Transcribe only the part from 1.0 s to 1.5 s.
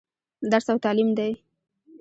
دى.